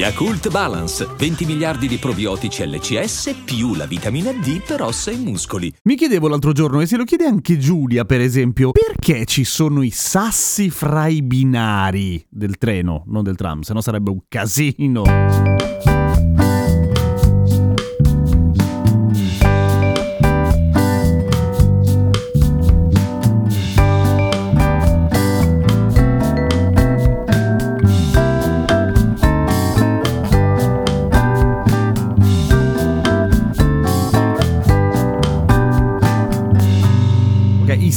Yakult 0.00 0.48
Balance, 0.48 1.06
20 1.18 1.44
miliardi 1.44 1.86
di 1.86 1.98
probiotici 1.98 2.66
LCS 2.66 3.42
più 3.44 3.74
la 3.74 3.84
vitamina 3.84 4.32
D 4.32 4.62
per 4.66 4.80
ossa 4.80 5.10
e 5.10 5.16
muscoli. 5.18 5.70
Mi 5.82 5.94
chiedevo 5.94 6.26
l'altro 6.26 6.52
giorno, 6.52 6.80
e 6.80 6.86
se 6.86 6.96
lo 6.96 7.04
chiede 7.04 7.26
anche 7.26 7.58
Giulia, 7.58 8.06
per 8.06 8.22
esempio, 8.22 8.70
perché 8.70 9.26
ci 9.26 9.44
sono 9.44 9.82
i 9.82 9.90
sassi 9.90 10.70
fra 10.70 11.06
i 11.06 11.20
binari 11.20 12.24
del 12.30 12.56
treno, 12.56 13.02
non 13.08 13.22
del 13.22 13.36
tram, 13.36 13.60
se 13.60 13.74
no 13.74 13.82
sarebbe 13.82 14.08
un 14.08 14.20
casino. 14.26 15.02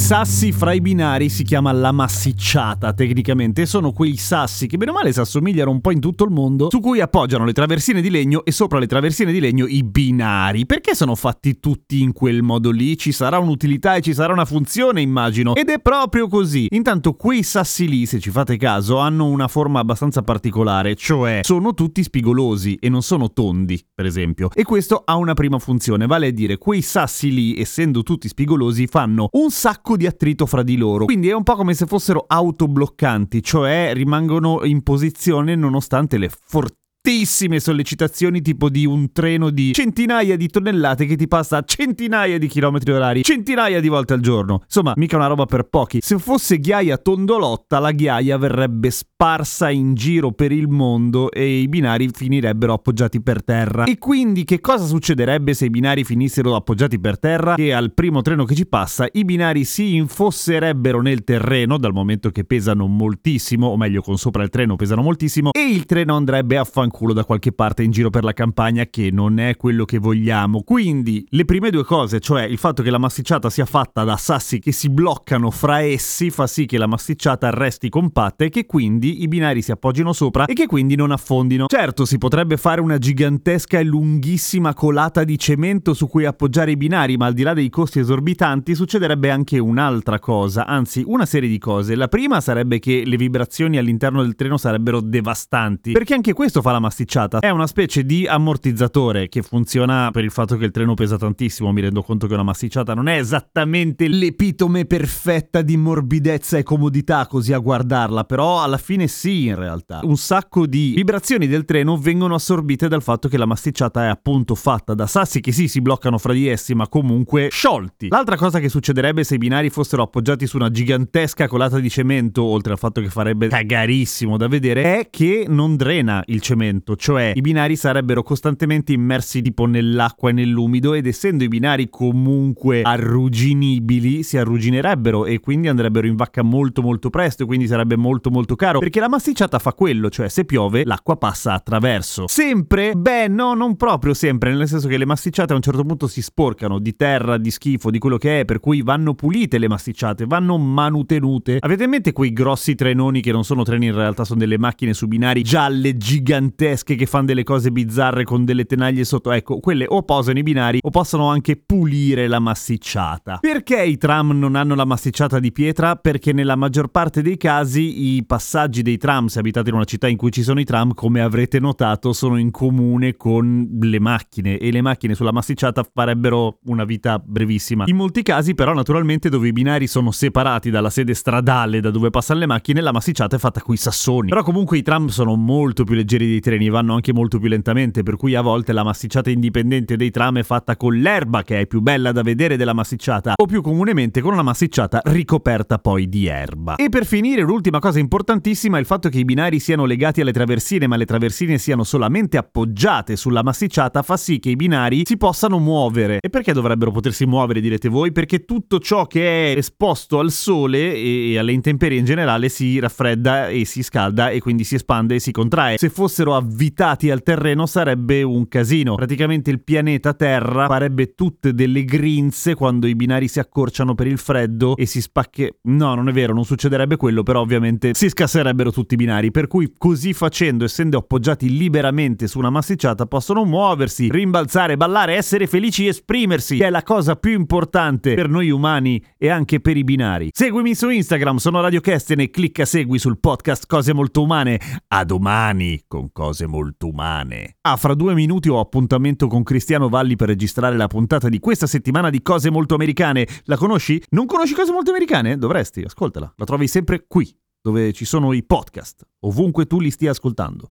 Sassi 0.04 0.52
fra 0.52 0.74
i 0.74 0.82
binari 0.82 1.30
si 1.30 1.44
chiama 1.44 1.72
la 1.72 1.90
massicciata 1.90 2.92
tecnicamente. 2.92 3.64
Sono 3.64 3.92
quei 3.92 4.18
sassi 4.18 4.66
che 4.66 4.76
bene 4.76 4.90
o 4.90 4.94
male 4.94 5.14
si 5.14 5.20
assomigliano 5.20 5.70
un 5.70 5.80
po' 5.80 5.92
in 5.92 6.00
tutto 6.00 6.24
il 6.24 6.30
mondo 6.30 6.68
su 6.68 6.78
cui 6.80 7.00
appoggiano 7.00 7.46
le 7.46 7.54
traversine 7.54 8.02
di 8.02 8.10
legno 8.10 8.44
e 8.44 8.52
sopra 8.52 8.78
le 8.78 8.86
traversine 8.86 9.32
di 9.32 9.40
legno 9.40 9.64
i 9.66 9.82
binari. 9.82 10.66
Perché 10.66 10.94
sono 10.94 11.14
fatti 11.14 11.58
tutti 11.58 12.02
in 12.02 12.12
quel 12.12 12.42
modo 12.42 12.70
lì? 12.70 12.98
Ci 12.98 13.12
sarà 13.12 13.38
un'utilità 13.38 13.94
e 13.94 14.02
ci 14.02 14.12
sarà 14.12 14.34
una 14.34 14.44
funzione 14.44 15.00
immagino. 15.00 15.54
Ed 15.54 15.70
è 15.70 15.78
proprio 15.78 16.28
così. 16.28 16.66
Intanto 16.72 17.14
quei 17.14 17.42
sassi 17.42 17.88
lì 17.88 18.04
se 18.04 18.20
ci 18.20 18.30
fate 18.30 18.58
caso 18.58 18.98
hanno 18.98 19.24
una 19.24 19.48
forma 19.48 19.80
abbastanza 19.80 20.20
particolare 20.20 20.96
cioè 20.96 21.40
sono 21.42 21.72
tutti 21.72 22.02
spigolosi 22.02 22.74
e 22.74 22.90
non 22.90 23.00
sono 23.00 23.32
tondi 23.32 23.82
per 23.94 24.04
esempio. 24.04 24.50
E 24.52 24.64
questo 24.64 25.00
ha 25.02 25.16
una 25.16 25.32
prima 25.32 25.58
funzione 25.58 26.04
vale 26.06 26.26
a 26.26 26.30
dire 26.30 26.58
quei 26.58 26.82
sassi 26.82 27.32
lì 27.32 27.58
essendo 27.58 28.02
tutti 28.02 28.28
spigolosi 28.28 28.86
fanno 28.86 29.28
un 29.32 29.50
sacco 29.50 29.92
di 29.96 30.06
attrito 30.06 30.46
fra 30.46 30.62
di 30.62 30.76
loro. 30.76 31.04
Quindi 31.04 31.28
è 31.28 31.34
un 31.34 31.42
po' 31.42 31.56
come 31.56 31.74
se 31.74 31.86
fossero 31.86 32.24
autobloccanti, 32.26 33.42
cioè 33.42 33.92
rimangono 33.94 34.64
in 34.64 34.82
posizione 34.82 35.54
nonostante 35.54 36.18
le 36.18 36.28
fortissime 36.28 36.82
fortissime 37.04 37.60
sollecitazioni 37.60 38.40
tipo 38.40 38.70
di 38.70 38.86
un 38.86 39.12
treno 39.12 39.50
di 39.50 39.74
centinaia 39.74 40.38
di 40.38 40.48
tonnellate 40.48 41.04
che 41.04 41.16
ti 41.16 41.28
passa 41.28 41.58
a 41.58 41.62
centinaia 41.62 42.38
di 42.38 42.46
chilometri 42.46 42.92
orari, 42.92 43.22
centinaia 43.22 43.78
di 43.78 43.88
volte 43.88 44.14
al 44.14 44.20
giorno. 44.20 44.62
Insomma, 44.64 44.94
mica 44.96 45.16
una 45.16 45.26
roba 45.26 45.44
per 45.44 45.64
pochi. 45.64 45.98
Se 46.00 46.18
fosse 46.18 46.58
ghiaia 46.58 46.96
tondolotta, 46.96 47.78
la 47.78 47.92
ghiaia 47.92 48.38
verrebbe 48.38 48.90
sparsa 48.90 49.68
in 49.68 49.92
giro 49.92 50.32
per 50.32 50.50
il 50.50 50.66
mondo 50.66 51.30
e 51.30 51.58
i 51.58 51.68
binari 51.68 52.08
finirebbero 52.10 52.72
appoggiati 52.72 53.20
per 53.20 53.44
terra. 53.44 53.84
E 53.84 53.98
quindi 53.98 54.44
che 54.44 54.60
cosa 54.60 54.86
succederebbe 54.86 55.52
se 55.52 55.66
i 55.66 55.70
binari 55.70 56.04
finissero 56.04 56.56
appoggiati 56.56 56.98
per 56.98 57.18
terra? 57.18 57.54
Che 57.54 57.74
al 57.74 57.92
primo 57.92 58.22
treno 58.22 58.46
che 58.46 58.54
ci 58.54 58.64
passa 58.64 59.06
i 59.12 59.26
binari 59.26 59.64
si 59.64 59.96
infosserebbero 59.96 61.02
nel 61.02 61.22
terreno 61.22 61.76
dal 61.76 61.92
momento 61.92 62.30
che 62.30 62.44
pesano 62.44 62.86
moltissimo, 62.86 63.66
o 63.66 63.76
meglio 63.76 64.00
con 64.00 64.16
sopra 64.16 64.42
il 64.42 64.48
treno 64.48 64.76
pesano 64.76 65.02
moltissimo, 65.02 65.50
e 65.52 65.68
il 65.68 65.84
treno 65.84 66.16
andrebbe 66.16 66.56
a 66.56 66.64
fanculo 66.64 66.92
culo 66.94 67.12
da 67.12 67.24
qualche 67.24 67.50
parte 67.50 67.82
in 67.82 67.90
giro 67.90 68.08
per 68.08 68.22
la 68.22 68.32
campagna 68.32 68.86
che 68.86 69.10
non 69.10 69.40
è 69.40 69.56
quello 69.56 69.84
che 69.84 69.98
vogliamo. 69.98 70.62
Quindi 70.62 71.26
le 71.30 71.44
prime 71.44 71.70
due 71.70 71.82
cose, 71.82 72.20
cioè 72.20 72.44
il 72.44 72.56
fatto 72.56 72.84
che 72.84 72.90
la 72.90 72.98
massicciata 72.98 73.50
sia 73.50 73.64
fatta 73.64 74.04
da 74.04 74.16
sassi 74.16 74.60
che 74.60 74.70
si 74.70 74.88
bloccano 74.88 75.50
fra 75.50 75.80
essi, 75.80 76.30
fa 76.30 76.46
sì 76.46 76.66
che 76.66 76.78
la 76.78 76.86
massicciata 76.86 77.50
resti 77.50 77.88
compatta 77.88 78.44
e 78.44 78.48
che 78.48 78.64
quindi 78.64 79.22
i 79.22 79.28
binari 79.28 79.60
si 79.60 79.72
appoggino 79.72 80.12
sopra 80.12 80.44
e 80.44 80.52
che 80.52 80.66
quindi 80.66 80.94
non 80.94 81.10
affondino. 81.10 81.66
Certo, 81.66 82.04
si 82.04 82.16
potrebbe 82.16 82.56
fare 82.56 82.80
una 82.80 82.98
gigantesca 82.98 83.80
e 83.80 83.82
lunghissima 83.82 84.72
colata 84.72 85.24
di 85.24 85.36
cemento 85.36 85.94
su 85.94 86.06
cui 86.06 86.24
appoggiare 86.24 86.70
i 86.70 86.76
binari, 86.76 87.16
ma 87.16 87.26
al 87.26 87.34
di 87.34 87.42
là 87.42 87.54
dei 87.54 87.70
costi 87.70 87.98
esorbitanti 87.98 88.72
succederebbe 88.76 89.30
anche 89.30 89.58
un'altra 89.58 90.20
cosa, 90.20 90.64
anzi 90.64 91.02
una 91.04 91.26
serie 91.26 91.48
di 91.48 91.58
cose. 91.58 91.96
La 91.96 92.06
prima 92.06 92.40
sarebbe 92.40 92.78
che 92.78 93.02
le 93.04 93.16
vibrazioni 93.16 93.78
all'interno 93.78 94.22
del 94.22 94.36
treno 94.36 94.56
sarebbero 94.56 95.00
devastanti, 95.00 95.90
perché 95.90 96.14
anche 96.14 96.32
questo 96.32 96.62
fa 96.62 96.70
la 96.70 96.82
massicciata. 96.84 97.38
È 97.38 97.48
una 97.48 97.66
specie 97.66 98.04
di 98.04 98.26
ammortizzatore 98.26 99.28
che 99.28 99.42
funziona 99.42 100.10
per 100.12 100.24
il 100.24 100.30
fatto 100.30 100.56
che 100.56 100.66
il 100.66 100.70
treno 100.70 100.94
pesa 100.94 101.16
tantissimo. 101.16 101.72
Mi 101.72 101.80
rendo 101.80 102.02
conto 102.02 102.26
che 102.26 102.34
una 102.34 102.42
massicciata 102.42 102.92
non 102.94 103.08
è 103.08 103.18
esattamente 103.18 104.06
l'epitome 104.06 104.84
perfetta 104.84 105.62
di 105.62 105.76
morbidezza 105.76 106.58
e 106.58 106.62
comodità 106.62 107.26
così 107.26 107.52
a 107.52 107.58
guardarla, 107.58 108.24
però 108.24 108.62
alla 108.62 108.76
fine 108.76 109.08
sì 109.08 109.46
in 109.46 109.54
realtà. 109.54 110.00
Un 110.02 110.16
sacco 110.16 110.66
di 110.66 110.92
vibrazioni 110.94 111.46
del 111.46 111.64
treno 111.64 111.96
vengono 111.96 112.34
assorbite 112.34 112.88
dal 112.88 113.02
fatto 113.02 113.28
che 113.28 113.38
la 113.38 113.46
massicciata 113.46 114.04
è 114.04 114.08
appunto 114.08 114.54
fatta 114.54 114.94
da 114.94 115.06
sassi 115.06 115.40
che 115.40 115.52
sì 115.52 115.68
si 115.68 115.80
bloccano 115.80 116.18
fra 116.18 116.32
di 116.32 116.48
essi 116.48 116.74
ma 116.74 116.86
comunque 116.88 117.48
sciolti. 117.50 118.08
L'altra 118.08 118.36
cosa 118.36 118.58
che 118.58 118.68
succederebbe 118.68 119.24
se 119.24 119.36
i 119.36 119.38
binari 119.38 119.70
fossero 119.70 120.02
appoggiati 120.02 120.46
su 120.46 120.56
una 120.56 120.70
gigantesca 120.70 121.48
colata 121.48 121.78
di 121.78 121.88
cemento, 121.88 122.42
oltre 122.42 122.72
al 122.72 122.78
fatto 122.78 123.00
che 123.00 123.08
farebbe 123.08 123.48
cagarissimo 123.48 124.36
da 124.36 124.48
vedere, 124.48 124.98
è 124.98 125.08
che 125.10 125.46
non 125.48 125.76
drena 125.76 126.22
il 126.26 126.40
cemento 126.40 126.72
movimento, 126.74 126.96
cioè 126.96 127.32
i 127.34 127.40
binari 127.40 127.76
sarebbero 127.76 128.22
costantemente 128.22 128.92
immersi 128.92 129.42
tipo 129.42 129.66
nell'acqua 129.66 130.30
e 130.30 130.32
nell'umido 130.32 130.94
ed 130.94 131.06
essendo 131.06 131.44
i 131.44 131.48
binari 131.48 131.88
comunque 131.88 132.82
arrugginibili 132.82 134.22
si 134.22 134.36
arrugginerebbero 134.36 135.26
e 135.26 135.40
quindi 135.40 135.68
andrebbero 135.68 136.06
in 136.06 136.16
vacca 136.16 136.42
molto 136.42 136.82
molto 136.82 137.10
presto 137.10 137.44
e 137.44 137.46
quindi 137.46 137.66
sarebbe 137.66 137.96
molto 137.96 138.30
molto 138.30 138.56
caro 138.56 138.78
perché 138.78 139.00
la 139.00 139.08
massicciata 139.08 139.58
fa 139.58 139.72
quello, 139.72 140.10
cioè 140.10 140.28
se 140.28 140.44
piove 140.44 140.84
l'acqua 140.84 141.16
passa 141.16 141.52
attraverso. 141.52 142.26
Sempre? 142.26 142.94
Beh 142.94 143.28
no, 143.28 143.54
non 143.54 143.76
proprio 143.76 144.14
sempre, 144.14 144.54
nel 144.54 144.68
senso 144.68 144.88
che 144.88 144.98
le 144.98 145.06
massicciate 145.06 145.52
a 145.52 145.56
un 145.56 145.62
certo 145.62 145.84
punto 145.84 146.06
si 146.06 146.22
sporcano 146.22 146.78
di 146.78 146.96
terra, 146.96 147.38
di 147.38 147.50
schifo, 147.50 147.90
di 147.90 147.98
quello 147.98 148.16
che 148.16 148.40
è, 148.40 148.44
per 148.44 148.60
cui 148.60 148.82
vanno 148.82 149.14
pulite 149.14 149.58
le 149.58 149.68
massicciate, 149.68 150.26
vanno 150.26 150.58
manutenute. 150.58 151.58
Avete 151.60 151.84
in 151.84 151.90
mente 151.90 152.12
quei 152.12 152.32
grossi 152.32 152.74
trenoni 152.74 153.20
che 153.20 153.32
non 153.32 153.44
sono 153.44 153.62
treni 153.62 153.86
in 153.86 153.94
realtà 153.94 154.24
sono 154.24 154.40
delle 154.40 154.58
macchine 154.58 154.94
su 154.94 155.06
binari 155.06 155.42
gialle 155.42 155.96
gigantesche 155.96 156.63
gigantesche 156.64 156.94
che 156.94 157.06
fanno 157.06 157.26
delle 157.26 157.42
cose 157.44 157.70
bizzarre 157.70 158.24
con 158.24 158.44
delle 158.44 158.64
tenaglie 158.64 159.04
sotto. 159.04 159.30
Ecco, 159.30 159.58
quelle 159.60 159.84
o 159.86 160.02
posano 160.02 160.38
i 160.38 160.42
binari 160.42 160.78
o 160.82 160.90
possono 160.90 161.28
anche 161.28 161.56
pulire 161.56 162.26
la 162.26 162.38
massicciata. 162.38 163.38
Perché 163.40 163.82
i 163.82 163.98
tram 163.98 164.30
non 164.38 164.54
hanno 164.54 164.74
la 164.74 164.84
massicciata 164.84 165.38
di 165.38 165.52
pietra? 165.52 165.96
Perché 165.96 166.32
nella 166.32 166.56
maggior 166.56 166.88
parte 166.88 167.22
dei 167.22 167.36
casi 167.36 168.14
i 168.16 168.24
passaggi 168.24 168.82
dei 168.82 168.96
tram, 168.96 169.26
se 169.26 169.38
abitate 169.38 169.68
in 169.68 169.74
una 169.74 169.84
città 169.84 170.08
in 170.08 170.16
cui 170.16 170.32
ci 170.32 170.42
sono 170.42 170.60
i 170.60 170.64
tram, 170.64 170.94
come 170.94 171.20
avrete 171.20 171.60
notato, 171.60 172.12
sono 172.12 172.38
in 172.38 172.50
comune 172.50 173.16
con 173.16 173.68
le 173.80 174.00
macchine 174.00 174.58
e 174.58 174.70
le 174.70 174.80
macchine 174.80 175.14
sulla 175.14 175.32
massicciata 175.32 175.84
farebbero 175.92 176.58
una 176.66 176.84
vita 176.84 177.18
brevissima. 177.18 177.84
In 177.86 177.96
molti 177.96 178.22
casi 178.22 178.54
però 178.54 178.72
naturalmente 178.72 179.28
dove 179.28 179.48
i 179.48 179.52
binari 179.52 179.86
sono 179.86 180.10
separati 180.10 180.70
dalla 180.70 180.90
sede 180.90 181.14
stradale 181.14 181.80
da 181.80 181.90
dove 181.90 182.10
passano 182.10 182.40
le 182.40 182.46
macchine, 182.46 182.80
la 182.80 182.92
massicciata 182.92 183.36
è 183.36 183.38
fatta 183.38 183.60
coi 183.60 183.76
sassoni. 183.76 184.28
Però 184.28 184.42
comunque 184.42 184.78
i 184.78 184.82
tram 184.82 185.08
sono 185.08 185.34
molto 185.34 185.84
più 185.84 185.94
leggeri 185.94 186.26
dei 186.26 186.40
treni, 186.44 186.68
vanno 186.68 186.94
anche 186.94 187.14
molto 187.14 187.38
più 187.38 187.48
lentamente, 187.48 188.02
per 188.02 188.16
cui 188.16 188.34
a 188.34 188.42
volte 188.42 188.72
la 188.72 188.84
massicciata 188.84 189.30
indipendente 189.30 189.96
dei 189.96 190.10
tram 190.10 190.38
è 190.38 190.42
fatta 190.42 190.76
con 190.76 190.94
l'erba, 190.94 191.42
che 191.42 191.60
è 191.60 191.66
più 191.66 191.80
bella 191.80 192.12
da 192.12 192.22
vedere 192.22 192.56
della 192.56 192.74
massicciata, 192.74 193.32
o 193.34 193.46
più 193.46 193.62
comunemente 193.62 194.20
con 194.20 194.34
una 194.34 194.42
massicciata 194.42 195.00
ricoperta 195.04 195.78
poi 195.78 196.08
di 196.08 196.26
erba. 196.26 196.76
E 196.76 196.90
per 196.90 197.06
finire, 197.06 197.40
l'ultima 197.40 197.78
cosa 197.78 197.98
importantissima 197.98 198.76
è 198.76 198.80
il 198.80 198.86
fatto 198.86 199.08
che 199.08 199.18
i 199.18 199.24
binari 199.24 199.58
siano 199.58 199.86
legati 199.86 200.20
alle 200.20 200.32
traversine, 200.32 200.86
ma 200.86 200.96
le 200.96 201.06
traversine 201.06 201.56
siano 201.56 201.82
solamente 201.82 202.36
appoggiate 202.36 203.16
sulla 203.16 203.42
massicciata, 203.42 204.02
fa 204.02 204.18
sì 204.18 204.38
che 204.38 204.50
i 204.50 204.56
binari 204.56 205.02
si 205.06 205.16
possano 205.16 205.58
muovere. 205.58 206.18
E 206.20 206.28
perché 206.28 206.52
dovrebbero 206.52 206.90
potersi 206.90 207.24
muovere, 207.24 207.62
direte 207.62 207.88
voi? 207.88 208.12
Perché 208.12 208.44
tutto 208.44 208.78
ciò 208.78 209.06
che 209.06 209.54
è 209.54 209.56
esposto 209.56 210.18
al 210.18 210.30
sole 210.30 210.94
e 210.94 211.38
alle 211.38 211.52
intemperie 211.52 211.98
in 211.98 212.04
generale 212.04 212.50
si 212.50 212.78
raffredda 212.78 213.48
e 213.48 213.64
si 213.64 213.82
scalda 213.82 214.28
e 214.28 214.40
quindi 214.40 214.64
si 214.64 214.74
espande 214.74 215.14
e 215.14 215.20
si 215.20 215.32
contrae. 215.32 215.78
Se 215.78 215.88
fossero 215.88 216.33
avvitati 216.36 217.10
al 217.10 217.22
terreno 217.22 217.66
sarebbe 217.66 218.22
un 218.22 218.48
casino. 218.48 218.94
Praticamente 218.94 219.50
il 219.50 219.62
pianeta 219.62 220.14
Terra 220.14 220.66
farebbe 220.66 221.14
tutte 221.14 221.54
delle 221.54 221.84
grinze 221.84 222.54
quando 222.54 222.86
i 222.86 222.94
binari 222.94 223.28
si 223.28 223.38
accorciano 223.38 223.94
per 223.94 224.06
il 224.06 224.18
freddo 224.18 224.76
e 224.76 224.86
si 224.86 225.00
spacche... 225.00 225.58
No, 225.62 225.94
non 225.94 226.08
è 226.08 226.12
vero, 226.12 226.34
non 226.34 226.44
succederebbe 226.44 226.96
quello, 226.96 227.22
però 227.22 227.40
ovviamente 227.40 227.92
si 227.94 228.08
scasserebbero 228.08 228.70
tutti 228.70 228.94
i 228.94 228.96
binari, 228.96 229.30
per 229.30 229.46
cui 229.46 229.72
così 229.76 230.12
facendo, 230.12 230.64
essendo 230.64 230.98
appoggiati 230.98 231.56
liberamente 231.56 232.26
su 232.26 232.38
una 232.38 232.50
massicciata, 232.50 233.06
possono 233.06 233.44
muoversi, 233.44 234.10
rimbalzare, 234.10 234.76
ballare, 234.76 235.14
essere 235.14 235.46
felici, 235.46 235.86
esprimersi, 235.86 236.56
che 236.56 236.66
è 236.66 236.70
la 236.70 236.82
cosa 236.82 237.16
più 237.16 237.32
importante 237.32 238.14
per 238.14 238.28
noi 238.28 238.50
umani 238.50 239.02
e 239.18 239.28
anche 239.28 239.60
per 239.60 239.76
i 239.76 239.84
binari. 239.84 240.30
Seguimi 240.32 240.74
su 240.74 240.88
Instagram, 240.88 241.36
sono 241.36 241.60
Radio 241.60 241.80
Kesten 241.80 242.20
e 242.20 242.30
clicca 242.30 242.64
segui 242.64 242.98
sul 242.98 243.18
podcast 243.18 243.66
Cose 243.66 243.92
Molto 243.92 244.22
Umane. 244.22 244.60
A 244.88 245.04
domani 245.04 245.82
con 245.86 246.10
Cose 246.24 246.46
Molto 246.46 246.86
Umane. 246.86 247.56
Ah, 247.60 247.76
fra 247.76 247.92
due 247.92 248.14
minuti 248.14 248.48
ho 248.48 248.58
appuntamento 248.58 249.26
con 249.26 249.42
Cristiano 249.42 249.90
Valli 249.90 250.16
per 250.16 250.28
registrare 250.28 250.74
la 250.74 250.86
puntata 250.86 251.28
di 251.28 251.38
questa 251.38 251.66
settimana 251.66 252.08
di 252.08 252.22
Cose 252.22 252.48
Molto 252.48 252.74
Americane. 252.74 253.28
La 253.44 253.58
conosci? 253.58 254.02
Non 254.12 254.24
conosci 254.24 254.54
Cose 254.54 254.72
Molto 254.72 254.88
Americane? 254.88 255.36
Dovresti, 255.36 255.82
ascoltala. 255.82 256.32
La 256.36 256.46
trovi 256.46 256.66
sempre 256.66 257.04
qui, 257.06 257.30
dove 257.60 257.92
ci 257.92 258.06
sono 258.06 258.32
i 258.32 258.42
podcast, 258.42 259.06
ovunque 259.26 259.66
tu 259.66 259.78
li 259.80 259.90
stia 259.90 260.12
ascoltando. 260.12 260.68